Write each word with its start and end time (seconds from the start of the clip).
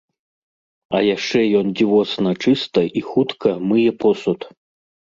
А 0.95 1.01
яшчэ 1.15 1.43
ён 1.61 1.65
дзівосна 1.77 2.35
чыста 2.47 2.87
і 2.91 3.01
хутка 3.13 3.57
мые 3.71 3.89
посуд! 4.05 4.53